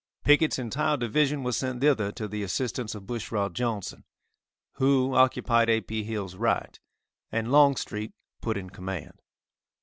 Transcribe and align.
Pickett's 0.23 0.57
entire 0.57 0.97
division 0.97 1.43
was 1.43 1.55
sent 1.57 1.79
thither 1.79 2.11
to 2.13 2.27
the 2.27 2.41
assistance 2.41 2.95
of 2.95 3.05
Bushrod 3.05 3.53
Johnson, 3.53 4.03
who 4.77 5.13
occupied 5.13 5.69
A. 5.69 5.79
P. 5.79 6.03
Hill's 6.03 6.33
right, 6.33 6.79
and 7.31 7.51
Longstreet 7.51 8.11
put 8.41 8.57
in 8.57 8.71
command. 8.71 9.21